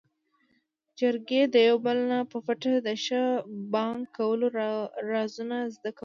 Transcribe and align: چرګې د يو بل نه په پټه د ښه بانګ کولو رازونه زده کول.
چرګې 0.97 1.41
د 1.53 1.55
يو 1.69 1.77
بل 1.85 1.97
نه 2.11 2.19
په 2.31 2.37
پټه 2.45 2.73
د 2.87 2.89
ښه 3.03 3.23
بانګ 3.73 3.99
کولو 4.17 4.45
رازونه 5.11 5.57
زده 5.75 5.91
کول. 5.91 5.99